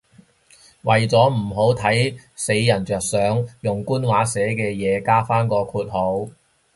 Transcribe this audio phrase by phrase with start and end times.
[0.81, 6.27] 為咗唔好睇死人着想，用官話寫嘅嘢加返個括號